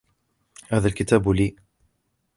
هذا 0.67 0.87
الكتاب 0.87 1.29
لي. 1.29 1.55